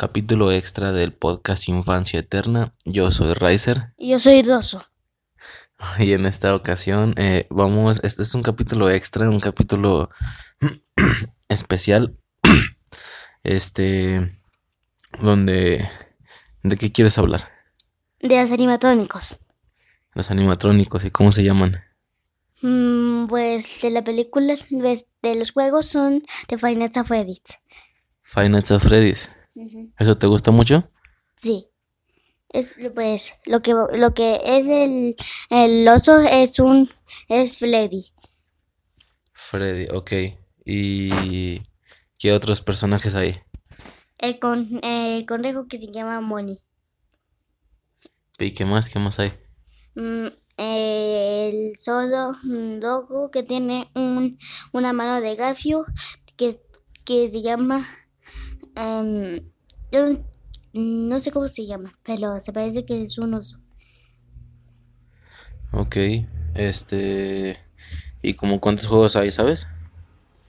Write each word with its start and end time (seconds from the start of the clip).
capítulo 0.00 0.50
extra 0.50 0.92
del 0.92 1.12
podcast 1.12 1.68
Infancia 1.68 2.20
Eterna. 2.20 2.72
Yo 2.86 3.10
soy 3.10 3.34
Riser 3.34 3.92
Y 3.98 4.12
yo 4.12 4.18
soy 4.18 4.42
Rosso. 4.42 4.82
y 5.98 6.14
en 6.14 6.24
esta 6.24 6.54
ocasión 6.54 7.12
eh, 7.18 7.46
vamos, 7.50 8.00
este 8.02 8.22
es 8.22 8.34
un 8.34 8.42
capítulo 8.42 8.88
extra, 8.88 9.28
un 9.28 9.40
capítulo 9.40 10.08
especial, 11.50 12.16
este, 13.44 14.40
donde, 15.20 15.86
¿de 16.62 16.76
qué 16.78 16.90
quieres 16.92 17.18
hablar? 17.18 17.50
De 18.20 18.40
los 18.40 18.52
animatrónicos. 18.52 19.38
Los 20.14 20.30
animatrónicos 20.30 21.04
y 21.04 21.10
cómo 21.10 21.30
se 21.30 21.44
llaman. 21.44 21.76
Mm, 22.62 23.26
pues 23.26 23.82
de 23.82 23.90
la 23.90 24.02
película, 24.02 24.56
pues, 24.70 25.08
de 25.20 25.34
los 25.34 25.50
juegos 25.50 25.84
son 25.84 26.22
de 26.48 26.56
Five 26.56 26.76
Nights 26.76 26.96
at 26.96 27.04
Freddy's. 27.04 27.42
Five 28.22 28.48
Nights 28.48 28.70
at 28.70 28.80
Freddy's. 28.80 29.28
¿Eso 29.98 30.16
te 30.16 30.26
gusta 30.26 30.50
mucho? 30.50 30.88
Sí. 31.36 31.66
Es 32.48 32.76
pues 32.94 33.34
lo 33.46 33.62
que 33.62 33.72
lo 33.72 34.12
que 34.12 34.40
es 34.44 34.66
el, 34.66 35.16
el 35.50 35.86
oso 35.86 36.18
es 36.18 36.58
un 36.58 36.90
es 37.28 37.58
Freddy. 37.58 38.06
Freddy, 39.32 39.86
ok. 39.92 40.12
¿Y 40.64 41.62
qué 42.18 42.32
otros 42.32 42.60
personajes 42.60 43.14
hay? 43.14 43.40
El 44.18 44.38
con 44.38 44.80
el 44.82 45.24
conejo 45.26 45.68
que 45.68 45.78
se 45.78 45.86
llama 45.86 46.20
Moni. 46.20 46.60
¿Y 48.38 48.52
qué 48.52 48.64
más? 48.64 48.88
¿Qué 48.88 48.98
más 48.98 49.18
hay? 49.18 49.32
Mm, 49.94 50.26
el 50.56 51.76
solo 51.78 52.36
logo 52.42 53.30
que 53.30 53.42
tiene 53.42 53.90
un, 53.94 54.38
una 54.72 54.92
mano 54.92 55.20
de 55.20 55.36
gafio 55.36 55.84
que, 56.36 56.54
que 57.04 57.28
se 57.28 57.42
llama 57.42 57.86
em, 58.80 59.40
yo 59.92 60.18
no 60.72 61.20
sé 61.20 61.30
cómo 61.30 61.48
se 61.48 61.66
llama, 61.66 61.92
pero 62.02 62.40
se 62.40 62.52
parece 62.52 62.84
que 62.84 63.02
es 63.02 63.18
un 63.18 63.34
oso. 63.34 63.58
Ok. 65.72 65.96
Este... 66.54 67.58
¿Y 68.22 68.34
como 68.34 68.60
cuántos 68.60 68.86
juegos 68.86 69.16
hay, 69.16 69.30
sabes? 69.30 69.66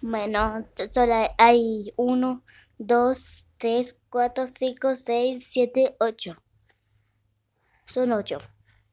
Bueno, 0.02 0.66
solo 0.90 1.14
hay 1.38 1.94
uno, 1.96 2.44
dos, 2.78 3.48
tres, 3.58 4.00
cuatro, 4.10 4.48
cinco, 4.48 4.95
seis, 4.95 5.45
siete, 5.48 5.95
ocho. 6.00 6.36
Son 7.86 8.12
ocho. 8.12 8.40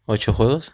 ¿Ocho 0.06 0.32
juegos? 0.32 0.72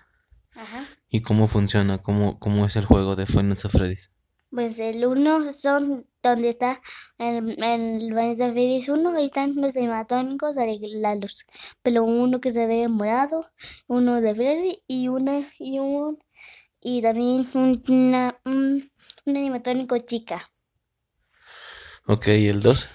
Ajá. 0.55 0.87
¿Y 1.09 1.23
cómo 1.23 1.47
funciona? 1.47 2.03
¿Cómo, 2.03 2.39
cómo 2.39 2.67
es 2.67 2.77
el 2.77 2.85
juego 2.85 3.17
de 3.17 3.27
Nights 3.27 3.65
at 3.65 3.71
Freddy's? 3.71 4.11
Pues 4.51 4.79
el 4.79 5.05
uno 5.07 5.53
son 5.53 6.07
donde 6.31 6.51
está 6.51 6.81
en 7.19 7.63
el 7.63 8.13
Vanessa 8.15 8.51
Freddy's 8.53 8.89
uno, 8.89 9.11
ahí 9.17 9.27
están 9.27 9.55
los 9.57 9.77
animatónicos 9.77 10.57
de 10.57 10.79
la 10.97 11.15
luz. 11.17 11.45
Pero 11.83 12.05
uno 12.05 12.41
que 12.41 12.53
se 12.53 12.67
ve 12.67 12.89
morado, 12.89 13.47
uno 13.89 14.21
de 14.21 14.35
Freddy 14.35 14.83
y 14.87 15.09
una 15.09 15.43
y 15.59 15.79
un 15.79 16.19
y 16.81 17.03
también 17.03 17.49
un- 17.55 17.83
una, 17.89 18.39
un, 18.45 18.91
un 19.27 19.37
animatónico 19.37 19.99
chica. 19.99 20.51
Ok, 22.07 22.29
¿y 22.29 22.49
el 22.49 22.61
2? 22.63 22.89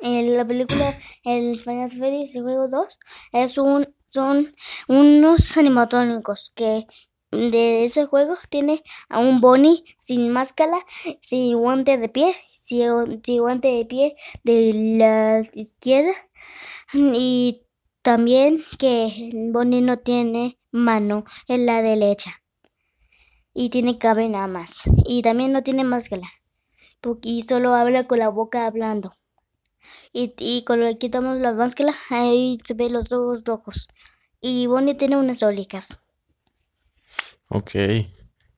En 0.00 0.36
la 0.36 0.46
película 0.46 0.98
El 1.24 1.58
Final 1.58 1.90
el 2.02 2.42
juego 2.42 2.68
2 2.68 2.98
es 3.32 3.56
un 3.58 3.94
son 4.06 4.54
unos 4.88 5.56
animatrónicos 5.56 6.52
que 6.54 6.86
de 7.32 7.84
ese 7.84 8.06
juego 8.06 8.36
tiene 8.50 8.82
a 9.08 9.18
un 9.18 9.40
Bonnie 9.40 9.84
sin 9.96 10.30
máscara, 10.30 10.78
sin 11.20 11.58
guante 11.58 11.98
de 11.98 12.08
pie, 12.08 12.34
sin, 12.60 12.86
guante 13.38 13.68
de 13.68 13.84
pie 13.84 14.16
de 14.44 14.72
la 14.98 15.48
izquierda 15.54 16.12
y 16.92 17.62
también 18.02 18.62
que 18.78 19.30
Bonnie 19.50 19.80
no 19.80 19.98
tiene 19.98 20.58
mano 20.70 21.24
en 21.48 21.66
la 21.66 21.82
derecha 21.82 22.42
y 23.54 23.70
tiene 23.70 23.98
cabeza 23.98 24.30
nada 24.30 24.46
más 24.46 24.82
y 25.04 25.22
también 25.22 25.52
no 25.52 25.62
tiene 25.62 25.84
máscara 25.84 26.28
y 27.22 27.42
solo 27.42 27.74
habla 27.74 28.06
con 28.06 28.18
la 28.18 28.28
boca 28.28 28.66
hablando. 28.66 29.16
Y, 30.12 30.34
y 30.38 30.64
cuando 30.64 30.86
le 30.86 30.98
quitamos 30.98 31.38
la 31.40 31.52
máscara, 31.52 31.92
ahí 32.10 32.58
se 32.64 32.74
ven 32.74 32.92
los 32.92 33.12
ojos 33.12 33.42
rojos. 33.44 33.88
Y 34.40 34.66
Bonnie 34.66 34.94
tiene 34.94 35.16
unas 35.16 35.42
orejas. 35.42 36.01
Ok. 37.54 37.72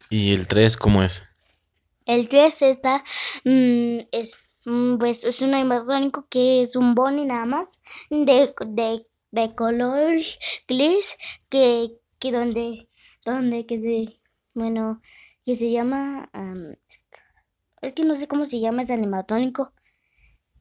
¿Y 0.08 0.34
el 0.34 0.46
3 0.46 0.76
cómo 0.76 1.02
es? 1.02 1.24
El 2.06 2.28
3 2.28 2.62
está, 2.62 3.02
mm, 3.44 3.98
es, 4.12 4.38
mm, 4.66 4.98
pues, 4.98 5.24
es 5.24 5.42
un 5.42 5.52
animatrónico 5.52 6.28
que 6.28 6.62
es 6.62 6.76
un 6.76 6.94
Bonnie 6.94 7.26
nada 7.26 7.44
más, 7.44 7.80
de, 8.08 8.54
de, 8.66 9.06
de 9.32 9.54
color 9.56 10.16
gris, 10.68 11.16
que, 11.48 11.90
que 12.20 12.30
donde, 12.30 12.88
donde, 13.24 13.66
que 13.66 13.80
se, 13.80 14.20
bueno, 14.52 15.00
que 15.44 15.56
se 15.56 15.72
llama, 15.72 16.30
am, 16.32 16.76
es 17.82 17.94
que 17.94 18.04
no 18.04 18.14
sé 18.14 18.28
cómo 18.28 18.46
se 18.46 18.60
llama 18.60 18.82
ese 18.82 18.92
animatrónico. 18.92 19.72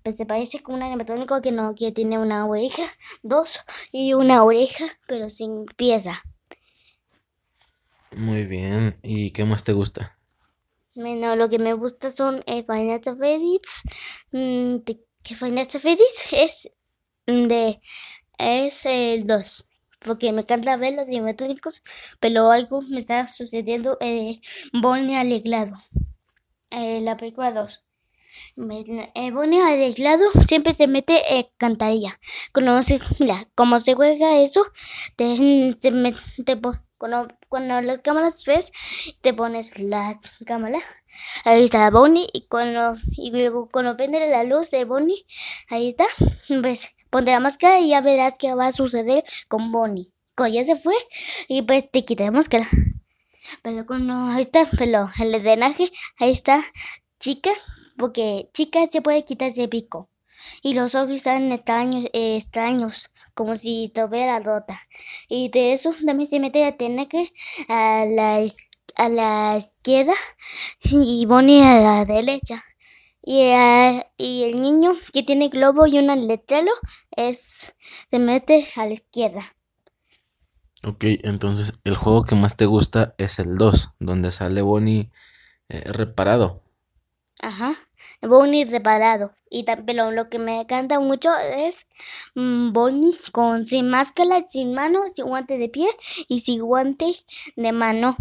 Pues 0.03 0.17
se 0.17 0.25
parece 0.25 0.61
con 0.61 0.75
un 0.75 0.83
animatrónico 0.83 1.39
que 1.41 1.51
no, 1.51 1.75
que 1.75 1.91
tiene 1.91 2.17
una 2.17 2.47
oreja, 2.47 2.83
dos 3.21 3.59
y 3.91 4.13
una 4.15 4.44
oreja, 4.44 4.85
pero 5.07 5.29
sin 5.29 5.65
pieza. 5.77 6.23
Muy 8.16 8.46
bien. 8.46 8.97
¿Y 9.03 9.31
qué 9.31 9.46
más 9.46 9.63
te 9.66 9.74
gusta? 9.74 10.18
Bueno, 10.96 11.35
lo 11.35 11.50
que 11.50 11.59
me 11.59 11.74
gusta 11.74 12.12
son 12.12 12.44
eh, 12.46 12.66
at 12.68 13.03
Freddy's. 13.18 13.84
mm, 14.31 14.78
que 14.85 15.00
at 15.62 15.72
Freddy's 15.79 16.28
es 16.31 16.69
mm, 17.28 17.47
de 17.47 17.81
es 18.40 18.85
el 18.85 19.28
2. 19.28 19.68
Porque 20.01 20.31
me 20.34 20.41
encanta 20.41 20.78
ver 20.78 20.94
los 20.96 21.07
animatrónicos, 21.09 21.84
pero 22.22 22.51
algo 22.51 22.81
me 22.84 23.00
está 23.00 23.28
sucediendo 23.28 23.97
eh, 24.01 24.41
Bonnie 24.74 25.18
arreglado. 25.18 25.75
Eh, 26.72 27.01
la 27.01 27.18
película 27.18 27.51
2. 27.51 27.85
Me- 28.56 29.12
eh, 29.16 29.31
Bonnie 29.31 29.62
arreglado 29.62 30.25
siempre 30.47 30.74
se 30.74 30.88
mete 30.88 31.22
eh, 31.40 31.51
cantarilla. 31.57 32.19
Cuando 32.53 32.84
se, 32.84 33.00
mira, 33.19 33.50
como 33.56 33.80
se 33.80 33.95
juega 33.95 34.40
eso, 34.41 34.63
se 35.80 35.91
me- 35.91 36.16
te 36.45 36.57
cuando, 37.03 37.28
cuando 37.50 37.81
las 37.81 38.00
cámaras 38.00 38.46
ves, 38.46 38.72
te 39.19 39.34
pones 39.34 39.78
la 39.78 40.22
cámara, 40.46 40.80
ahí 41.44 41.66
está 41.66 41.90
Bonnie, 41.90 42.30
y 42.31 42.47
cuando, 42.47 42.96
y 43.12 43.30
luego 43.30 43.68
cuando 43.69 43.97
prende 43.97 44.25
la 44.30 44.46
luz 44.46 44.72
de 44.72 44.86
Bonnie, 44.86 45.25
ahí 45.68 45.90
está, 45.90 46.06
pues 46.62 46.92
ponte 47.09 47.31
la 47.31 47.42
máscara 47.42 47.81
y 47.81 47.90
ya 47.90 48.00
verás 48.00 48.36
qué 48.40 48.56
va 48.56 48.68
a 48.68 48.72
suceder 48.72 49.25
con 49.50 49.74
Bonnie. 49.74 50.13
Cuando 50.34 50.56
ya 50.56 50.66
se 50.66 50.78
fue, 50.78 50.96
y 51.50 51.63
pues 51.63 51.92
te 51.92 52.06
quita 52.06 52.24
la 52.24 52.31
máscara. 52.31 52.66
Pero 53.62 53.86
cuando 53.86 54.13
ahí 54.13 54.44
está, 54.44 54.69
pero 54.78 55.09
el 55.19 55.44
drenaje, 55.44 55.92
ahí 56.19 56.31
está, 56.31 56.63
chica, 57.19 57.52
porque 57.97 58.50
chica 58.53 58.88
se 58.90 59.02
puede 59.02 59.25
quitar 59.25 59.50
ese 59.50 59.68
pico. 59.68 60.09
Y 60.62 60.74
los 60.74 60.96
ojos 60.96 61.12
están 61.12 61.52
extraños, 61.52 62.06
eh, 62.13 62.38
extraños, 62.38 63.12
como 63.33 63.57
si 63.57 63.85
estuviera 63.85 64.39
rota. 64.39 64.81
Y 65.29 65.49
de 65.49 65.73
eso 65.73 65.94
también 66.05 66.29
se 66.29 66.39
mete 66.39 66.66
a 66.66 66.77
Tenaque 66.77 67.31
a 67.69 68.05
la, 68.07 68.41
a 68.95 69.09
la 69.09 69.57
izquierda 69.57 70.13
y 70.83 71.25
Bonnie 71.25 71.63
a 71.63 71.79
la 71.79 72.05
derecha. 72.05 72.63
Y, 73.25 73.41
y 74.17 74.44
el 74.44 74.61
niño 74.61 74.94
que 75.13 75.23
tiene 75.23 75.49
globo 75.49 75.88
y 75.88 75.97
un 75.97 76.27
letrero 76.27 76.71
es, 77.11 77.73
se 78.11 78.19
mete 78.19 78.67
a 78.75 78.85
la 78.85 78.94
izquierda. 78.94 79.55
Ok, 80.83 81.05
entonces 81.23 81.73
el 81.85 81.95
juego 81.95 82.23
que 82.25 82.35
más 82.35 82.57
te 82.57 82.65
gusta 82.65 83.15
es 83.17 83.39
el 83.39 83.57
2, 83.57 83.91
donde 84.00 84.31
sale 84.31 84.61
Bonnie 84.61 85.11
eh, 85.69 85.83
reparado. 85.91 86.63
Ajá. 87.41 87.75
Bonnie 88.28 88.66
reparado. 88.66 89.34
Y 89.50 89.66
pero 89.85 90.11
lo 90.11 90.29
que 90.29 90.39
me 90.39 90.61
encanta 90.61 91.00
mucho 91.00 91.29
es 91.38 91.88
mm, 92.36 92.74
Bonnie 92.74 93.18
con 93.31 93.65
sin 93.65 93.89
máscara, 93.89 94.45
sin 94.48 94.74
mano, 94.74 95.03
sin 95.13 95.25
guante 95.25 95.57
de 95.57 95.69
pie 95.69 95.88
y 96.27 96.42
sin 96.42 96.62
guante 96.62 97.15
de 97.56 97.71
mano. 97.71 98.15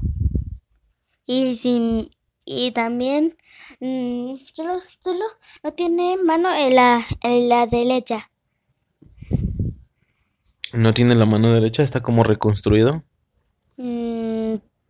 Y 1.24 1.56
sin 1.56 2.10
y 2.44 2.72
también 2.72 3.36
mm, 3.80 4.34
solo, 4.52 4.80
solo 5.00 5.24
no 5.62 5.72
tiene 5.72 6.16
mano 6.16 6.52
en 6.54 6.74
la, 6.74 7.00
en 7.22 7.48
la 7.48 7.66
derecha. 7.66 8.30
No 10.72 10.94
tiene 10.94 11.14
la 11.14 11.26
mano 11.26 11.52
derecha, 11.52 11.82
está 11.82 12.02
como 12.02 12.24
reconstruido. 12.24 13.04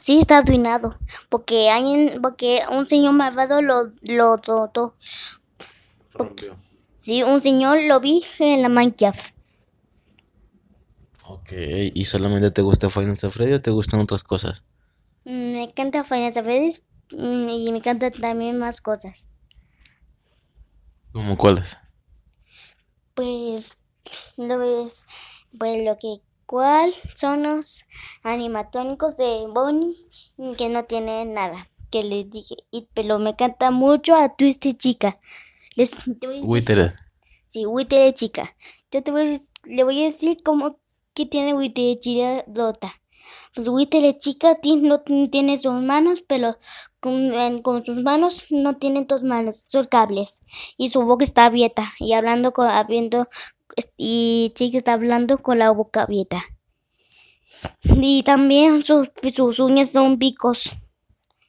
Sí 0.02 0.19
está 0.19 0.38
arruinado. 0.38 0.99
Porque 1.28 1.70
hay 1.70 2.19
porque 2.20 2.62
un 2.72 2.88
señor 2.88 3.12
malvado 3.14 3.62
lo, 3.62 3.93
lo 4.02 4.37
trató. 4.38 4.96
Rompió. 6.12 6.56
Sí, 6.96 7.22
un 7.22 7.40
señor 7.40 7.82
lo 7.82 8.00
vi 8.00 8.25
en 8.40 8.62
la 8.62 8.69
Minecraft. 8.69 9.32
Ok, 11.25 11.52
¿y 11.94 12.04
solamente 12.04 12.50
te 12.50 12.62
gusta 12.62 12.88
at 12.88 13.31
Freddy 13.31 13.52
o 13.54 13.62
te 13.62 13.70
gustan 13.70 14.00
otras 14.00 14.25
cosas? 14.25 14.64
Mm, 15.25 15.52
Me 15.54 15.62
encanta 15.64 16.04
Final 16.04 16.32
Fantasy 16.32 16.82
mm, 17.12 17.49
y 17.49 17.72
me 17.72 17.78
encantan 17.78 18.12
también 18.12 18.58
más 18.58 18.81
cosas. 18.81 19.28
¿Como 21.12 21.37
cuáles? 21.38 21.76
pues 23.14 23.84
lo 24.37 24.58
ves, 24.58 25.06
pues 25.58 25.84
lo 25.84 25.99
que 25.99 26.16
cuál 26.52 26.93
son 27.16 27.44
los 27.44 27.87
animatónicos 28.22 29.16
de 29.16 29.46
Bonnie 29.54 29.96
que 30.58 30.69
no 30.69 30.84
tienen 30.84 31.32
nada. 31.32 31.70
Que 31.90 32.02
les 32.02 32.28
dije, 32.28 32.56
y, 32.70 32.90
pero 32.93 33.19
me 33.19 33.31
encanta 33.31 33.70
mucho 33.70 34.14
a 34.14 34.37
Twisted 34.37 34.76
Chica. 34.76 35.19
Les. 35.76 35.93
Sí, 37.46 37.64
Witter 37.64 38.12
Chica. 38.12 38.54
Yo 38.90 39.02
te 39.02 39.10
voy 39.10 39.40
le 39.64 39.84
voy 39.84 40.02
a 40.02 40.04
decir 40.04 40.43
cómo 40.44 40.78
que 41.14 41.25
tiene 41.25 41.54
Witter 41.54 41.99
Chica 41.99 42.44
Dota. 42.46 43.00
Pues 43.54 43.69
Witter 43.69 44.19
Chica 44.19 44.58
no 44.62 45.00
tiene 45.31 45.56
sus 45.56 45.72
manos, 45.72 46.20
pero 46.20 46.58
con 47.00 47.82
sus 47.82 48.02
manos 48.02 48.44
no 48.50 48.76
tiene 48.76 49.06
dos 49.08 49.22
manos, 49.22 49.64
son 49.69 49.87
cables. 49.87 50.43
Y 50.76 50.90
su 50.90 51.00
boca 51.02 51.25
está 51.25 51.46
abierta 51.46 51.90
y 51.99 52.12
hablando 52.12 52.52
con 52.52 52.66
abriendo 52.69 53.26
y 53.96 54.52
Chica 54.56 54.78
está 54.78 54.94
hablando 54.94 55.38
con 55.38 55.58
la 55.58 55.70
boca 55.70 56.02
abierta. 56.02 56.42
Y 57.84 58.22
también 58.24 58.82
sus, 58.82 59.08
sus 59.34 59.58
uñas 59.60 59.90
son 59.92 60.19
picos 60.19 60.70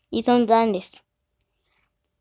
y 0.10 0.24
son 0.24 0.46
grandes. 0.46 1.02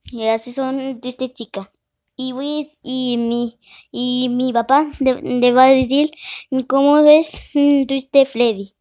Y 0.05 0.27
así 0.29 0.53
son 0.53 1.01
Twisted 1.01 1.33
Chica. 1.33 1.71
Y, 2.17 2.33
a- 2.33 2.69
y 2.83 3.17
mi 3.17 3.59
y 3.91 4.29
mi 4.29 4.53
papá 4.53 4.93
le, 5.01 5.53
va 5.53 5.65
a 5.65 5.71
decir 5.71 6.11
cómo 6.69 7.03
ves 7.03 7.43
mm, 7.55 7.87
Twisted 7.87 8.27
Freddy. 8.27 8.75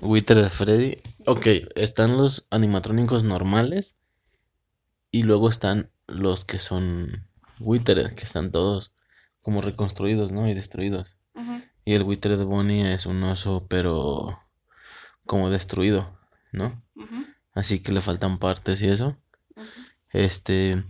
Witter 0.00 0.48
Freddy. 0.50 0.98
Ok, 1.26 1.46
están 1.74 2.16
los 2.16 2.46
animatrónicos 2.50 3.24
normales. 3.24 4.00
Y 5.10 5.22
luego 5.22 5.48
están 5.48 5.90
los 6.06 6.44
que 6.44 6.58
son 6.58 7.26
Witter, 7.60 8.14
que 8.14 8.24
están 8.24 8.50
todos 8.52 8.92
como 9.44 9.60
reconstruidos, 9.60 10.32
¿no? 10.32 10.48
Y 10.48 10.54
destruidos. 10.54 11.18
Y 11.84 11.94
el 11.94 12.02
Witter 12.02 12.38
de 12.38 12.44
Bonnie 12.44 12.94
es 12.94 13.04
un 13.04 13.22
oso, 13.24 13.66
pero 13.68 14.40
como 15.26 15.50
destruido, 15.50 16.18
¿no? 16.50 16.82
Así 17.52 17.82
que 17.82 17.92
le 17.92 18.00
faltan 18.00 18.38
partes 18.38 18.80
y 18.80 18.88
eso. 18.88 19.18
Este. 20.08 20.82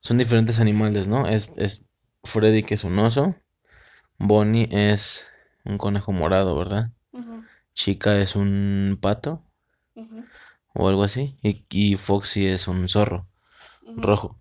Son 0.00 0.18
diferentes 0.18 0.58
animales, 0.58 1.06
¿no? 1.06 1.28
Es, 1.28 1.56
es 1.56 1.86
Freddy, 2.24 2.64
que 2.64 2.74
es 2.74 2.82
un 2.82 2.98
oso. 2.98 3.36
Bonnie 4.18 4.68
es 4.72 5.24
un 5.64 5.78
conejo 5.78 6.10
morado, 6.10 6.58
¿verdad? 6.58 6.90
Chica 7.74 8.18
es 8.18 8.34
un 8.34 8.98
pato 9.00 9.44
o 10.74 10.88
algo 10.88 11.04
así. 11.04 11.38
Y, 11.42 11.64
y 11.70 11.94
Foxy 11.94 12.46
es 12.46 12.66
un 12.66 12.88
zorro 12.88 13.28
rojo. 13.96 14.40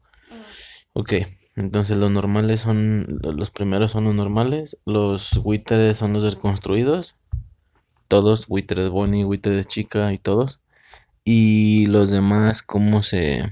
Ok, 0.93 1.13
entonces 1.59 1.97
los 1.97 2.09
normales 2.09 2.61
son. 2.61 3.19
Los 3.21 3.51
primeros 3.51 3.91
son 3.91 4.05
los 4.05 4.15
normales. 4.15 4.79
Los 4.85 5.41
Witteres 5.43 5.97
son 5.97 6.13
los 6.13 6.23
reconstruidos. 6.23 7.17
Todos, 8.07 8.45
Witter 8.47 8.79
de 8.79 8.89
Bonnie, 8.89 9.25
Witter 9.25 9.53
de 9.53 9.65
Chica 9.65 10.13
y 10.13 10.17
todos. 10.17 10.61
Y 11.25 11.85
los 11.87 12.11
demás, 12.11 12.61
¿cómo 12.61 13.03
se. 13.03 13.43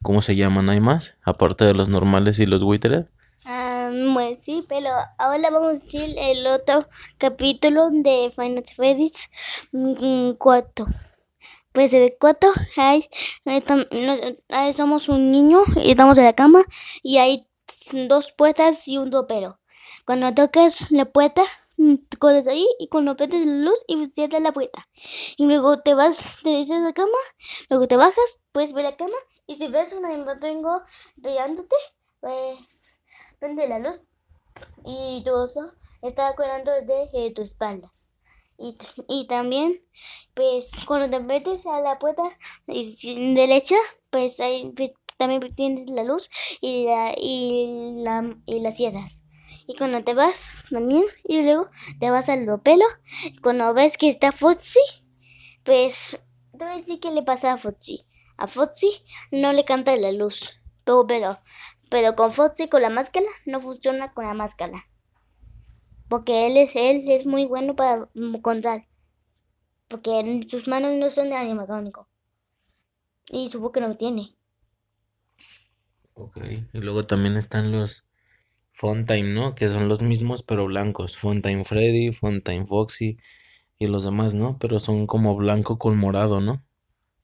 ¿Cómo 0.00 0.22
se 0.22 0.36
llaman? 0.36 0.70
¿Hay 0.70 0.80
más? 0.80 1.18
Aparte 1.24 1.64
de 1.64 1.74
los 1.74 1.88
normales 1.88 2.38
y 2.38 2.46
los 2.46 2.62
Witteres. 2.62 3.06
Ah, 3.44 3.90
pues 4.14 4.44
sí, 4.44 4.64
pero 4.68 4.88
ahora 5.18 5.50
vamos 5.50 5.68
a 5.68 5.72
decir 5.72 6.14
el 6.18 6.46
otro 6.46 6.88
capítulo 7.18 7.90
de 7.90 8.32
Final 8.34 8.64
Freddy's 8.74 9.28
4. 10.38 10.86
Pues 11.78 11.92
el 11.92 12.16
4 12.18 12.50
hay, 12.76 13.08
hay 13.44 13.60
tam- 13.60 13.86
no- 13.92 14.18
ahí 14.48 14.72
somos 14.72 15.08
un 15.08 15.30
niño 15.30 15.62
y 15.76 15.92
estamos 15.92 16.18
en 16.18 16.24
la 16.24 16.32
cama 16.32 16.64
y 17.04 17.18
hay 17.18 17.46
dos 17.92 18.32
puertas 18.32 18.88
y 18.88 18.98
un 18.98 19.12
topero. 19.12 19.60
Cuando 20.04 20.34
tocas 20.34 20.90
la 20.90 21.04
puerta, 21.04 21.44
mm, 21.76 21.94
corres 22.18 22.48
ahí 22.48 22.66
y 22.80 22.88
cuando 22.88 23.16
prendes 23.16 23.46
la 23.46 23.52
luz 23.70 23.84
y 23.86 24.04
cierras 24.06 24.42
la 24.42 24.50
puerta. 24.50 24.88
Y 25.36 25.46
luego 25.46 25.78
te 25.80 25.94
vas, 25.94 26.38
te 26.42 26.50
dices 26.50 26.80
la 26.80 26.92
cama, 26.92 27.16
luego 27.70 27.86
te 27.86 27.96
bajas, 27.96 28.40
puedes 28.50 28.72
ver 28.72 28.82
la 28.82 28.96
cama 28.96 29.14
y 29.46 29.54
si 29.54 29.68
ves 29.68 29.92
un 29.92 30.04
animatrónico 30.04 30.82
pegándote, 31.22 31.76
pues 32.18 33.00
prende 33.38 33.68
la 33.68 33.78
luz 33.78 34.00
y 34.84 35.22
tu 35.24 35.30
oso 35.32 35.60
está 36.02 36.34
colgando 36.34 36.72
de 36.72 37.32
tus 37.36 37.52
espaldas. 37.52 38.10
Y, 38.58 38.76
y 39.08 39.26
también, 39.28 39.80
pues, 40.34 40.70
cuando 40.86 41.08
te 41.08 41.22
metes 41.22 41.66
a 41.66 41.80
la 41.80 41.98
puerta 41.98 42.22
derecha, 42.66 43.76
pues 44.10 44.40
ahí 44.40 44.72
pues, 44.74 44.92
también 45.16 45.40
tienes 45.54 45.88
la 45.90 46.04
luz 46.04 46.28
y 46.60 46.86
la, 46.86 47.14
y 47.16 47.94
la, 48.02 48.36
y 48.46 48.60
las 48.60 48.76
cierras. 48.76 49.24
Y 49.66 49.76
cuando 49.76 50.02
te 50.02 50.14
vas 50.14 50.56
también, 50.70 51.04
y 51.24 51.42
luego 51.42 51.68
te 52.00 52.10
vas 52.10 52.28
al 52.28 52.46
pelo, 52.62 52.86
cuando 53.42 53.74
ves 53.74 53.96
que 53.98 54.08
está 54.08 54.32
Foxy, 54.32 54.80
pues, 55.62 56.18
te 56.58 56.64
voy 56.64 57.00
a 57.04 57.10
le 57.10 57.22
pasa 57.22 57.52
a 57.52 57.56
Foxy. 57.56 58.06
A 58.38 58.46
Foxy 58.46 58.90
no 59.30 59.52
le 59.52 59.64
canta 59.64 59.94
la 59.96 60.12
luz, 60.12 60.60
todo 60.84 61.06
pero, 61.06 61.36
pero 61.90 62.16
con 62.16 62.32
Foxy 62.32 62.68
con 62.68 62.82
la 62.82 62.90
máscara 62.90 63.26
no 63.44 63.60
funciona 63.60 64.12
con 64.14 64.24
la 64.24 64.34
máscara. 64.34 64.88
Porque 66.08 66.46
él 66.46 66.56
es, 66.56 66.74
él 66.76 67.04
es 67.08 67.26
muy 67.26 67.44
bueno 67.44 67.76
para 67.76 68.08
contar. 68.42 68.86
Porque 69.88 70.46
sus 70.48 70.68
manos 70.68 70.92
no 70.96 71.10
son 71.10 71.30
de 71.30 71.36
animatrónico. 71.36 72.08
Y 73.30 73.50
su 73.50 73.60
boca 73.60 73.80
no 73.80 73.96
tiene. 73.96 74.34
Ok. 76.14 76.38
Y 76.72 76.78
luego 76.78 77.06
también 77.06 77.36
están 77.36 77.72
los 77.72 78.06
Funtime, 78.72 79.34
¿no? 79.34 79.54
Que 79.56 79.68
son 79.68 79.88
los 79.88 80.00
mismos 80.02 80.42
pero 80.44 80.66
blancos. 80.66 81.16
Funtime 81.16 81.64
Freddy, 81.64 82.12
Funtime 82.12 82.66
Foxy 82.66 83.18
y 83.78 83.88
los 83.88 84.04
demás, 84.04 84.34
¿no? 84.34 84.58
Pero 84.58 84.80
son 84.80 85.06
como 85.08 85.36
blanco 85.36 85.78
con 85.78 85.96
morado, 85.98 86.40
¿no? 86.40 86.64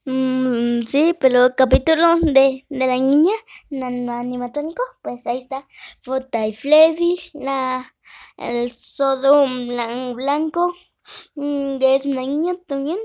Mm, 0.05 0.81
sí, 0.87 1.15
pero 1.19 1.45
el 1.47 1.55
capítulo 1.55 2.15
de, 2.21 2.65
de 2.69 2.87
la 2.87 2.95
niña 2.95 3.33
animatrónico, 4.19 4.83
pues 5.01 5.25
ahí 5.27 5.39
está. 5.39 5.67
Fota 6.03 6.45
y 6.47 6.53
Freddy, 6.53 7.19
la, 7.33 7.95
el 8.37 8.71
sodo 8.71 9.45
blan- 9.47 10.15
blanco, 10.15 10.73
mm, 11.35 11.79
que 11.79 11.95
es 11.95 12.05
una 12.05 12.21
niña 12.21 12.55
también. 12.67 12.97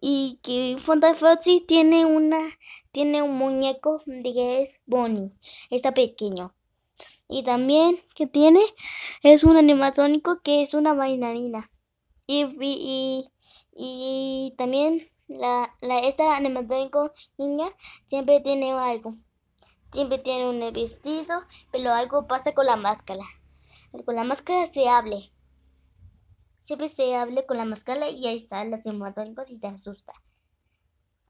Y 0.00 0.40
que 0.42 0.78
Fonta 0.82 1.10
y 1.12 1.14
Foxy 1.14 1.60
tiene 1.66 2.06
una, 2.06 2.58
tiene 2.92 3.22
un 3.22 3.36
muñeco 3.38 4.02
de 4.06 4.32
que 4.34 4.62
es 4.62 4.80
Bonnie, 4.86 5.32
está 5.70 5.94
pequeño. 5.94 6.54
Y 7.28 7.42
también 7.44 7.98
que 8.14 8.26
tiene 8.26 8.60
es 9.22 9.44
un 9.44 9.56
animatrónico 9.56 10.40
que 10.42 10.62
es 10.62 10.74
una 10.74 10.94
bailarina. 10.94 11.70
Y, 12.26 12.46
y, 12.60 13.28
y 13.76 14.54
también 14.58 15.10
la, 15.38 15.74
la, 15.80 15.98
esta 16.00 16.36
animatrónico 16.36 17.12
niña 17.38 17.68
siempre 18.06 18.40
tiene 18.40 18.72
algo. 18.72 19.16
Siempre 19.92 20.18
tiene 20.18 20.48
un 20.50 20.72
vestido, 20.72 21.40
pero 21.72 21.92
algo 21.92 22.26
pasa 22.28 22.54
con 22.54 22.66
la 22.66 22.76
máscara. 22.76 23.24
Con 24.06 24.16
la 24.16 24.24
máscara 24.24 24.66
se 24.66 24.88
hable. 24.88 25.32
Siempre 26.60 26.88
se 26.88 27.14
hable 27.14 27.46
con 27.46 27.56
la 27.56 27.64
máscara 27.64 28.08
y 28.08 28.26
ahí 28.26 28.36
están 28.38 28.72
los 28.72 28.84
animatrónicos 28.84 29.50
y 29.50 29.60
te 29.60 29.68
asusta. 29.68 30.12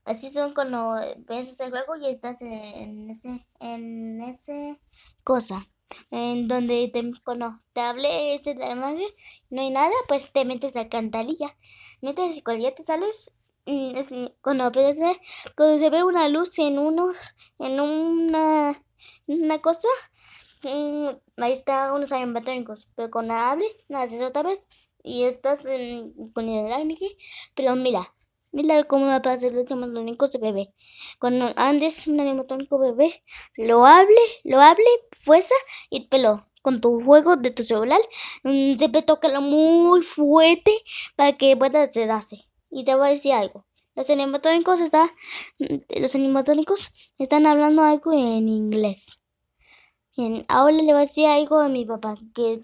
Así 0.04 0.30
son 0.30 0.52
cuando 0.54 0.94
ves 1.28 1.58
el 1.60 1.70
juego 1.70 1.96
y 1.96 2.06
estás 2.08 2.42
en 2.42 3.08
ese, 3.10 3.46
en 3.60 4.20
ese 4.22 4.80
cosa. 5.24 5.68
En 6.10 6.48
donde 6.48 6.90
te, 6.92 7.12
cuando 7.24 7.60
te 7.72 7.80
hable 7.82 8.34
este 8.34 8.54
no 8.54 9.60
hay 9.60 9.70
nada, 9.70 9.92
pues 10.08 10.32
te 10.32 10.44
metes 10.44 10.74
a 10.76 10.88
cantarilla. 10.88 11.56
Mientras 12.00 12.42
cuando 12.42 12.64
ya 12.64 12.74
te 12.74 12.82
sales, 12.84 13.08
es- 13.10 13.36
cuando, 14.40 14.64
aparece- 14.64 15.20
cuando 15.56 15.78
se 15.78 15.90
ve 15.90 16.02
una 16.04 16.28
luz 16.28 16.58
en 16.58 16.78
unos, 16.78 17.34
en 17.58 17.80
una, 17.80 18.82
una 19.26 19.58
cosa, 19.60 19.88
mm, 20.64 21.08
ahí 21.38 21.52
está 21.52 21.92
unos 21.92 22.12
animatrónicos. 22.12 22.88
Pero 22.96 23.10
cuando 23.10 23.34
hable, 23.34 23.66
la 23.88 24.02
haces 24.02 24.22
otra 24.22 24.42
vez 24.42 24.68
y 25.02 25.24
estás 25.24 25.64
en, 25.66 26.12
con 26.32 26.48
el 26.48 26.72
ángel. 26.72 27.16
Pero 27.54 27.76
mira, 27.76 28.14
mira 28.52 28.84
cómo 28.84 29.06
va 29.06 29.16
a 29.16 29.22
pasar 29.22 29.52
los 29.52 29.70
animatrónicos 29.70 30.32
de 30.32 30.38
bebé. 30.38 30.74
Cuando 31.20 31.52
andes 31.56 32.06
un 32.06 32.20
animatrónico 32.20 32.78
bebé, 32.78 33.24
lo 33.56 33.86
hable, 33.86 34.16
lo 34.44 34.60
hable, 34.60 34.84
fuerza 35.12 35.54
y 35.90 36.08
pelo. 36.08 36.46
Con 36.62 36.80
tu 36.80 37.02
juego 37.04 37.36
de 37.36 37.50
tu 37.50 37.64
celular, 37.64 38.00
mm, 38.44 38.76
siempre 38.78 39.02
tócalo 39.02 39.40
muy 39.40 40.02
fuerte 40.02 40.72
para 41.16 41.36
que 41.36 41.56
pueda 41.56 41.92
sedarse. 41.92 42.48
Y 42.72 42.84
te 42.84 42.94
voy 42.94 43.08
a 43.08 43.10
decir 43.10 43.34
algo. 43.34 43.66
Los 43.94 44.08
animatrónicos 44.08 44.80
están, 44.80 45.10
los 45.58 46.14
animatrónicos 46.14 46.90
están 47.18 47.46
hablando 47.46 47.84
algo 47.84 48.12
en 48.12 48.48
inglés. 48.48 49.20
Bien, 50.16 50.44
ahora 50.48 50.74
le 50.74 50.84
voy 50.84 50.94
a 50.94 50.98
decir 51.00 51.26
algo 51.26 51.58
a 51.58 51.68
mi 51.68 51.84
papá, 51.84 52.14
que, 52.34 52.60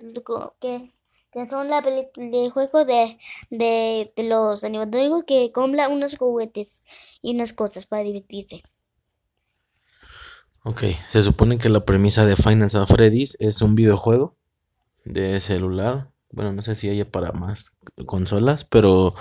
que, 0.61 1.47
son 1.47 1.69
la 1.69 1.83
de 1.83 2.51
juego 2.51 2.87
de, 2.87 3.19
de, 3.51 4.11
de 4.17 4.23
los 4.25 4.65
animatrónicos 4.65 5.25
que 5.25 5.53
compran 5.53 5.93
unos 5.93 6.17
juguetes 6.17 6.83
y 7.21 7.35
unas 7.35 7.53
cosas 7.53 7.87
para 7.87 8.03
divertirse. 8.03 8.63
Ok, 10.65 10.85
se 11.09 11.23
supone 11.23 11.59
que 11.59 11.69
la 11.69 11.85
premisa 11.85 12.25
de 12.25 12.37
Finance 12.37 12.77
of 12.77 12.91
Freddy's 12.91 13.37
es 13.41 13.61
un 13.61 13.75
videojuego 13.75 14.37
de 15.05 15.41
celular. 15.41 16.11
Bueno, 16.31 16.53
no 16.53 16.63
sé 16.63 16.75
si 16.75 16.89
haya 16.89 17.11
para 17.11 17.33
más 17.33 17.77
consolas, 18.07 18.65
pero 18.65 19.15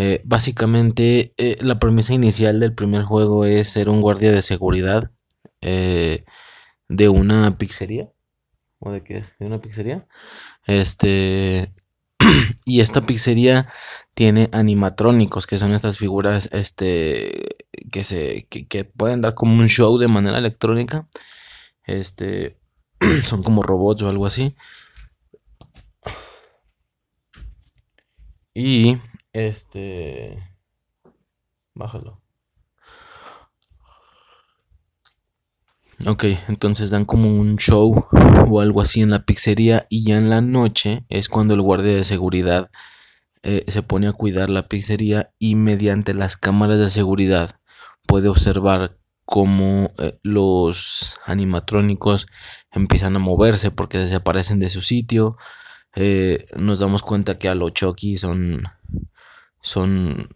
eh, 0.00 0.22
básicamente 0.24 1.34
eh, 1.36 1.58
la 1.60 1.78
premisa 1.78 2.14
inicial 2.14 2.58
del 2.58 2.74
primer 2.74 3.02
juego 3.04 3.44
es 3.44 3.68
ser 3.68 3.90
un 3.90 4.00
guardia 4.00 4.32
de 4.32 4.40
seguridad 4.40 5.10
eh, 5.60 6.24
de 6.88 7.10
una 7.10 7.58
pizzería. 7.58 8.10
¿O 8.78 8.92
de 8.92 9.02
qué 9.02 9.18
es? 9.18 9.36
¿De 9.38 9.44
una 9.44 9.60
pizzería? 9.60 10.06
Este. 10.66 11.74
y 12.64 12.80
esta 12.80 13.02
pizzería 13.02 13.68
tiene 14.14 14.48
animatrónicos, 14.52 15.46
que 15.46 15.58
son 15.58 15.74
estas 15.74 15.98
figuras 15.98 16.48
este, 16.52 17.58
que, 17.92 18.02
se, 18.04 18.46
que, 18.48 18.66
que 18.66 18.84
pueden 18.84 19.20
dar 19.20 19.34
como 19.34 19.52
un 19.60 19.68
show 19.68 19.98
de 19.98 20.08
manera 20.08 20.38
electrónica. 20.38 21.08
Este, 21.84 22.56
son 23.24 23.42
como 23.42 23.62
robots 23.62 24.02
o 24.02 24.08
algo 24.08 24.24
así. 24.24 24.54
Y 28.54 28.98
este, 29.32 30.38
bájalo. 31.74 32.20
Ok, 36.06 36.24
entonces 36.48 36.90
dan 36.90 37.04
como 37.04 37.28
un 37.28 37.58
show 37.58 38.06
o 38.48 38.60
algo 38.60 38.80
así 38.80 39.02
en 39.02 39.10
la 39.10 39.24
pizzería 39.26 39.86
y 39.90 40.02
ya 40.04 40.16
en 40.16 40.30
la 40.30 40.40
noche 40.40 41.04
es 41.10 41.28
cuando 41.28 41.52
el 41.52 41.60
guardia 41.60 41.94
de 41.94 42.04
seguridad 42.04 42.70
eh, 43.42 43.64
se 43.68 43.82
pone 43.82 44.06
a 44.08 44.12
cuidar 44.12 44.48
la 44.48 44.66
pizzería 44.66 45.32
y 45.38 45.56
mediante 45.56 46.14
las 46.14 46.38
cámaras 46.38 46.78
de 46.78 46.88
seguridad 46.88 47.56
puede 48.06 48.28
observar 48.28 48.98
cómo 49.26 49.92
eh, 49.98 50.18
los 50.22 51.18
animatrónicos 51.26 52.26
empiezan 52.72 53.16
a 53.16 53.20
moverse 53.20 53.70
porque 53.70 53.98
desaparecen 53.98 54.58
de 54.58 54.70
su 54.70 54.80
sitio. 54.80 55.36
Eh, 55.94 56.46
nos 56.56 56.80
damos 56.80 57.02
cuenta 57.02 57.36
que 57.38 57.48
a 57.48 57.54
los 57.54 57.72
Chucky 57.74 58.16
son 58.16 58.64
son 59.60 60.28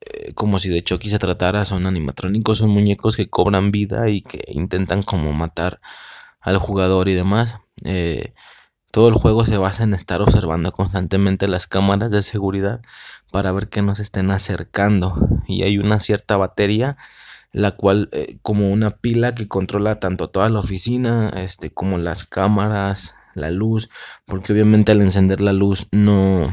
eh, 0.00 0.32
como 0.34 0.58
si 0.58 0.70
de 0.70 0.82
Chucky 0.82 1.10
se 1.10 1.18
tratara, 1.18 1.64
son 1.64 1.86
animatrónicos, 1.86 2.58
son 2.58 2.70
muñecos 2.70 3.16
que 3.16 3.28
cobran 3.28 3.70
vida 3.70 4.08
y 4.08 4.22
que 4.22 4.42
intentan 4.48 5.02
como 5.02 5.32
matar 5.32 5.80
al 6.40 6.58
jugador 6.58 7.08
y 7.08 7.14
demás. 7.14 7.58
Eh, 7.84 8.34
todo 8.92 9.08
el 9.08 9.14
juego 9.14 9.44
se 9.44 9.58
basa 9.58 9.84
en 9.84 9.94
estar 9.94 10.22
observando 10.22 10.72
constantemente 10.72 11.48
las 11.48 11.66
cámaras 11.66 12.10
de 12.10 12.22
seguridad 12.22 12.80
para 13.30 13.52
ver 13.52 13.68
que 13.68 13.82
nos 13.82 14.00
estén 14.00 14.30
acercando. 14.30 15.16
Y 15.46 15.62
hay 15.64 15.78
una 15.78 15.98
cierta 15.98 16.36
batería, 16.36 16.96
la 17.52 17.72
cual, 17.72 18.08
eh, 18.12 18.38
como 18.42 18.72
una 18.72 18.90
pila 18.90 19.34
que 19.34 19.48
controla 19.48 20.00
tanto 20.00 20.30
toda 20.30 20.48
la 20.48 20.60
oficina, 20.60 21.28
este, 21.36 21.70
como 21.70 21.98
las 21.98 22.24
cámaras, 22.24 23.16
la 23.34 23.50
luz, 23.50 23.90
porque 24.26 24.52
obviamente 24.52 24.92
al 24.92 25.02
encender 25.02 25.40
la 25.40 25.52
luz 25.52 25.86
no, 25.92 26.52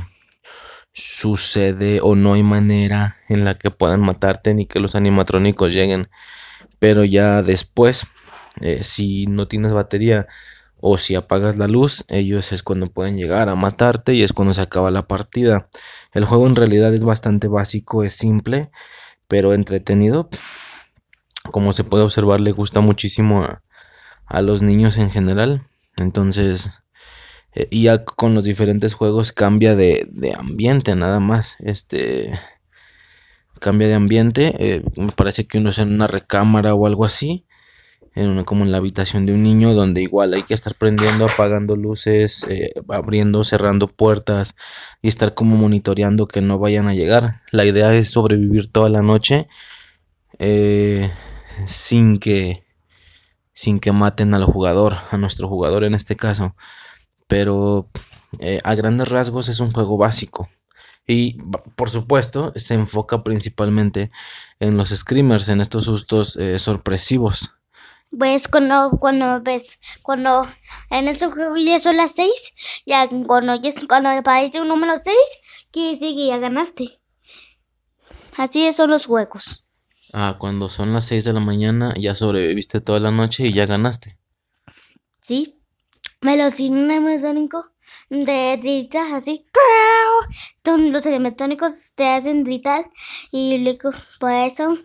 sucede 0.97 1.99
o 2.01 2.15
no 2.15 2.33
hay 2.33 2.41
manera 2.41 3.17
en 3.29 3.45
la 3.45 3.53
que 3.53 3.69
puedan 3.69 4.01
matarte 4.01 4.55
ni 4.55 4.65
que 4.65 4.79
los 4.79 4.95
animatrónicos 4.95 5.71
lleguen. 5.71 6.09
Pero 6.79 7.03
ya 7.03 7.43
después, 7.43 8.07
eh, 8.61 8.83
si 8.83 9.27
no 9.27 9.47
tienes 9.47 9.73
batería 9.73 10.27
o 10.79 10.97
si 10.97 11.13
apagas 11.13 11.57
la 11.57 11.67
luz, 11.67 12.03
ellos 12.07 12.51
es 12.51 12.63
cuando 12.63 12.87
pueden 12.87 13.15
llegar 13.15 13.47
a 13.47 13.55
matarte 13.55 14.15
y 14.15 14.23
es 14.23 14.33
cuando 14.33 14.55
se 14.55 14.61
acaba 14.61 14.89
la 14.89 15.07
partida. 15.07 15.69
El 16.13 16.25
juego 16.25 16.47
en 16.47 16.55
realidad 16.55 16.91
es 16.95 17.03
bastante 17.03 17.47
básico, 17.47 18.03
es 18.03 18.13
simple, 18.13 18.71
pero 19.27 19.53
entretenido. 19.53 20.29
Como 21.51 21.73
se 21.73 21.83
puede 21.83 22.03
observar, 22.05 22.39
le 22.39 22.51
gusta 22.53 22.81
muchísimo 22.81 23.43
a, 23.43 23.61
a 24.25 24.41
los 24.41 24.63
niños 24.63 24.97
en 24.97 25.11
general. 25.11 25.67
Entonces, 25.95 26.81
y 27.69 27.83
ya 27.83 28.03
con 28.03 28.35
los 28.35 28.43
diferentes 28.43 28.93
juegos 28.93 29.31
cambia 29.31 29.75
de, 29.75 30.07
ambiente 30.37 30.95
nada 30.95 31.19
más. 31.19 31.55
Este 31.59 32.39
cambia 33.59 33.87
de 33.87 33.95
ambiente. 33.95 34.53
Eh, 34.59 34.83
me 34.97 35.11
parece 35.11 35.47
que 35.47 35.57
uno 35.57 35.69
es 35.71 35.79
en 35.79 35.93
una 35.93 36.07
recámara 36.07 36.75
o 36.75 36.85
algo 36.85 37.05
así. 37.05 37.45
En 38.13 38.29
una, 38.29 38.45
como 38.45 38.63
en 38.63 38.71
la 38.71 38.77
habitación 38.77 39.27
de 39.27 39.33
un 39.33 39.43
niño 39.43 39.73
donde 39.75 40.01
igual 40.01 40.33
hay 40.33 40.41
que 40.41 40.55
estar 40.55 40.73
prendiendo, 40.73 41.25
apagando 41.25 41.75
luces, 41.75 42.45
eh, 42.49 42.71
abriendo, 42.89 43.43
cerrando 43.43 43.87
puertas 43.87 44.55
y 45.03 45.07
estar 45.07 45.35
como 45.35 45.55
monitoreando 45.55 46.27
que 46.27 46.41
no 46.41 46.57
vayan 46.57 46.87
a 46.87 46.95
llegar. 46.95 47.41
La 47.51 47.65
idea 47.65 47.93
es 47.93 48.09
sobrevivir 48.09 48.71
toda 48.71 48.89
la 48.89 49.01
noche 49.03 49.47
sin 51.67 52.17
que 52.19 52.63
sin 53.53 53.79
que 53.79 53.91
maten 53.91 54.35
al 54.35 54.45
jugador, 54.45 54.97
a 55.09 55.17
nuestro 55.17 55.47
jugador 55.47 55.83
en 55.83 55.95
este 55.95 56.15
caso 56.15 56.55
pero 57.27 57.89
eh, 58.39 58.59
a 58.63 58.75
grandes 58.75 59.09
rasgos 59.09 59.49
es 59.49 59.59
un 59.59 59.71
juego 59.71 59.97
básico. 59.97 60.49
Y 61.05 61.37
por 61.75 61.89
supuesto 61.89 62.51
se 62.55 62.73
enfoca 62.73 63.23
principalmente 63.23 64.11
en 64.59 64.75
los 64.75 64.89
screamers, 64.89 65.47
en 65.47 65.61
estos 65.61 65.85
sustos 65.85 66.35
eh, 66.35 66.59
sorpresivos. 66.59 67.55
Pues 68.17 68.47
cuando, 68.47 68.91
cuando 68.99 69.41
ves, 69.41 69.79
cuando 70.01 70.47
en 70.89 71.07
este 71.07 71.27
juego 71.27 71.55
ya 71.57 71.79
son 71.79 71.97
las 71.97 72.13
6, 72.13 72.31
ya 72.85 73.07
cuando, 73.25 73.55
ya, 73.55 73.71
cuando 73.87 74.09
aparece 74.09 74.61
un 74.61 74.69
número 74.69 74.95
6, 74.97 75.15
que 75.71 75.95
sigue 75.95 76.27
ya 76.27 76.37
ganaste. 76.37 76.99
Así 78.37 78.71
son 78.71 78.91
los 78.91 79.05
juegos. 79.05 79.63
Ah, 80.13 80.37
cuando 80.39 80.69
son 80.69 80.93
las 80.93 81.05
6 81.05 81.25
de 81.25 81.33
la 81.33 81.39
mañana 81.39 81.93
ya 81.97 82.15
sobreviviste 82.15 82.79
toda 82.81 82.99
la 82.99 83.11
noche 83.11 83.47
y 83.47 83.53
ya 83.53 83.65
ganaste. 83.65 84.17
Sí 85.21 85.56
animatrónico 86.21 87.71
de 88.09 88.57
gritar 88.61 89.13
así. 89.13 89.45
Los 90.65 91.05
animatrónicos 91.05 91.93
te 91.95 92.07
hacen 92.07 92.43
gritar 92.43 92.89
y 93.31 93.57
luego 93.59 93.91
por 94.19 94.31
eso 94.31 94.77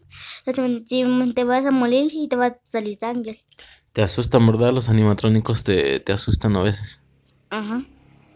te 0.44 1.44
vas 1.44 1.66
a 1.66 1.70
morir 1.70 2.10
y 2.12 2.28
te 2.28 2.36
va 2.36 2.46
a 2.46 2.60
salir 2.62 2.98
sangre. 2.98 3.44
¿Te 3.92 4.02
asustan, 4.02 4.46
verdad? 4.46 4.72
Los 4.72 4.88
animatrónicos 4.88 5.64
te, 5.64 6.00
te 6.00 6.12
asustan 6.12 6.56
a 6.56 6.62
veces. 6.62 7.02
Ajá. 7.50 7.82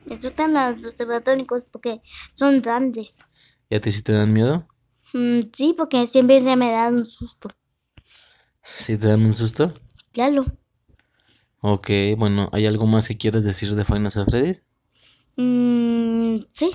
Me 0.05 0.15
asustan 0.15 0.55
los 0.55 1.00
animatrónicos 1.00 1.65
porque 1.71 2.03
son 2.35 2.61
grandes. 2.62 3.26
¿Y 3.69 3.76
a 3.76 3.81
ti 3.81 3.91
sí 3.91 4.03
te 4.03 4.12
dan 4.12 4.33
miedo? 4.33 4.69
Mm, 5.12 5.41
sí, 5.53 5.75
porque 5.76 6.07
siempre 6.07 6.43
se 6.43 6.57
me 6.57 6.71
dan 6.71 6.97
un 6.97 7.07
susto. 7.07 7.49
¿Sí 8.62 8.99
te 8.99 9.09
dan 9.09 9.25
un 9.25 9.35
susto? 9.35 9.75
Claro. 10.12 10.45
Ok, 11.61 11.91
bueno, 12.17 12.49
¿hay 12.53 12.67
algo 12.67 12.87
más 12.87 13.09
que 13.09 13.19
quieras 13.19 13.45
decir 13.45 13.75
de 13.75 13.85
Final 13.85 14.11
Freddy's? 14.11 14.65
Mm, 15.37 16.39
sí. 16.51 16.71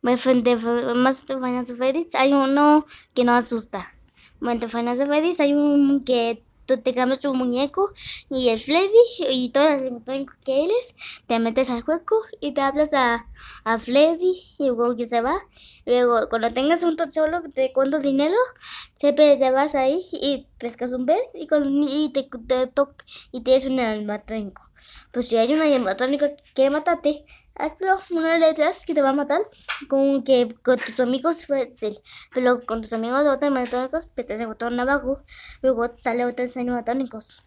Más 0.00 0.24
de 0.24 0.56
Final 0.56 1.66
Freddy's 1.66 2.14
hay 2.14 2.32
uno 2.32 2.86
que 3.14 3.24
no 3.24 3.32
asusta. 3.32 3.94
De 4.40 4.68
Final 4.68 4.96
Freddy's 4.96 5.40
hay 5.40 5.52
un 5.54 6.04
que 6.04 6.44
te 6.76 6.92
cambias 6.92 7.20
tu 7.20 7.32
muñeco 7.34 7.92
y 8.30 8.50
el 8.50 8.60
Freddy 8.60 8.90
y 9.30 9.50
todo 9.50 9.68
el 9.68 10.26
que 10.44 10.64
eres, 10.64 10.94
te 11.26 11.38
metes 11.38 11.70
al 11.70 11.82
juego 11.82 12.20
y 12.40 12.52
te 12.52 12.60
hablas 12.60 12.92
a, 12.92 13.26
a 13.64 13.78
Freddy 13.78 14.34
y 14.58 14.66
luego 14.66 14.96
que 14.96 15.06
se 15.06 15.22
va. 15.22 15.38
Luego, 15.86 16.28
cuando 16.28 16.52
tengas 16.52 16.82
un 16.82 16.96
tesoro 16.96 17.40
de 17.54 17.72
cuánto 17.72 17.98
dinero, 17.98 18.36
siempre 18.96 19.36
te 19.36 19.50
vas 19.50 19.74
ahí 19.74 20.00
y 20.12 20.46
pescas 20.58 20.92
un 20.92 21.06
pez 21.06 21.22
y, 21.34 21.46
con, 21.46 21.82
y 21.88 22.12
te, 22.12 22.24
te 22.24 22.70
y 23.32 23.40
tienes 23.40 23.64
un 23.64 23.80
animatrónico. 23.80 24.68
Pues 25.12 25.28
si 25.28 25.36
hay 25.36 25.52
un 25.54 25.62
animatrónico 25.62 26.26
que 26.26 26.52
quiere 26.54 26.70
matarte, 26.70 27.24
hazlo 27.58 27.98
una 28.10 28.34
de 28.34 28.38
letras 28.38 28.86
que 28.86 28.94
te 28.94 29.02
va 29.02 29.10
a 29.10 29.14
matar 29.14 29.40
con 29.88 30.22
que 30.22 30.54
con 30.62 30.78
tus 30.78 31.00
amigos 31.00 31.46
sí, 31.72 31.98
pero 32.32 32.64
con 32.64 32.82
tus 32.82 32.92
amigos 32.92 33.24
de 33.24 33.30
otros 33.30 33.50
animatrónicos 33.50 34.08
pues 34.14 34.26
te 34.26 34.46
botón 34.46 34.78
abajo 34.80 35.22
luego 35.62 35.88
sale 35.98 36.24
otros 36.24 36.56
animatrónicos 36.56 37.44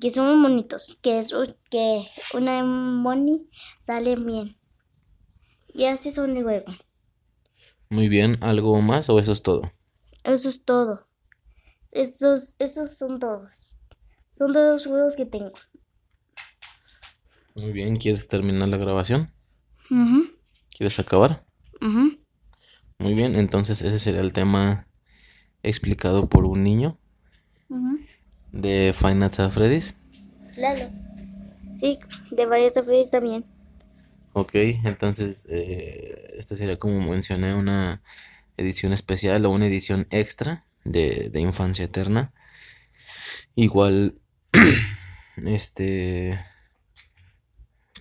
que 0.00 0.10
son 0.10 0.38
muy 0.38 0.50
bonitos 0.50 0.98
que 1.02 1.18
es 1.18 1.32
que 1.70 2.04
una 2.34 2.62
moni 2.62 3.48
sale 3.80 4.16
bien 4.16 4.56
y 5.74 5.84
así 5.84 6.10
son 6.10 6.34
de 6.34 6.42
juego. 6.42 6.66
Muy 7.90 8.08
bien 8.08 8.36
algo 8.42 8.80
más 8.80 9.08
o 9.10 9.18
eso 9.18 9.32
es 9.32 9.42
todo 9.42 9.70
eso 10.24 10.48
es 10.48 10.64
todo. 10.64 11.06
Esos 11.92 12.54
esos 12.58 12.96
son 12.98 13.18
todos. 13.18 13.70
Son 14.30 14.52
todos 14.52 14.72
los 14.72 14.86
juegos 14.86 15.16
que 15.16 15.24
tengo 15.24 15.52
muy 17.58 17.72
bien, 17.72 17.96
¿quieres 17.96 18.28
terminar 18.28 18.68
la 18.68 18.76
grabación? 18.76 19.32
¿Quieres 20.76 20.98
acabar? 20.98 21.44
Muy 22.98 23.14
bien, 23.14 23.36
entonces 23.36 23.82
ese 23.82 23.98
sería 23.98 24.20
el 24.20 24.32
tema 24.32 24.86
explicado 25.62 26.28
por 26.28 26.44
un 26.44 26.62
niño 26.62 26.98
de 28.52 28.94
Five 28.96 29.14
Nights 29.16 29.40
at 29.40 29.50
Freddy's. 29.50 29.94
Claro. 30.54 30.88
Sí, 31.76 31.98
de 32.30 32.46
Nights 32.46 32.78
at 32.78 32.84
Freddy's 32.84 33.10
también. 33.10 33.44
Ok, 34.32 34.54
entonces 34.54 35.46
eh, 35.50 36.34
esta 36.36 36.54
sería 36.54 36.78
como 36.78 37.00
mencioné 37.00 37.54
una 37.54 38.02
edición 38.56 38.92
especial 38.92 39.44
o 39.46 39.50
una 39.50 39.66
edición 39.66 40.06
extra 40.10 40.66
de, 40.84 41.30
de 41.30 41.40
Infancia 41.40 41.84
Eterna. 41.84 42.32
Igual, 43.54 44.18
este, 45.44 46.38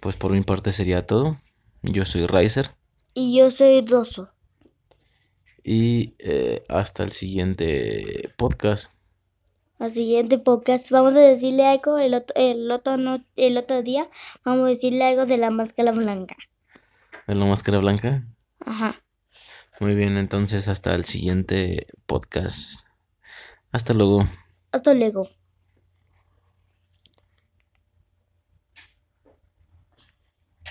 pues 0.01 0.15
por 0.15 0.31
mi 0.31 0.41
parte 0.41 0.71
sería 0.73 1.05
todo. 1.05 1.39
Yo 1.83 2.05
soy 2.05 2.25
Riser 2.27 2.71
Y 3.13 3.37
yo 3.37 3.51
soy 3.51 3.85
Rosso. 3.85 4.31
y 5.63 6.15
eh, 6.19 6.63
hasta 6.69 7.03
el 7.03 7.11
siguiente 7.11 8.29
podcast. 8.37 8.93
Al 9.79 9.91
siguiente 9.91 10.39
podcast 10.39 10.89
vamos 10.89 11.13
a 11.13 11.19
decirle 11.19 11.65
algo 11.67 11.97
el 11.99 12.13
otro, 12.15 12.33
el 12.35 12.71
otro, 12.71 12.97
no, 12.97 13.23
el 13.35 13.57
otro 13.57 13.83
día. 13.83 14.09
Vamos 14.43 14.65
a 14.65 14.69
decirle 14.69 15.03
algo 15.05 15.25
de 15.25 15.37
la 15.37 15.51
máscara 15.51 15.91
blanca. 15.91 16.35
¿De 17.27 17.35
la 17.35 17.45
máscara 17.45 17.77
blanca? 17.79 18.23
Ajá. 18.59 18.95
Muy 19.79 19.93
bien, 19.93 20.17
entonces 20.17 20.67
hasta 20.67 20.95
el 20.95 21.05
siguiente 21.05 21.87
podcast. 22.07 22.87
Hasta 23.71 23.93
luego. 23.93 24.27
Hasta 24.71 24.93
luego. 24.95 25.29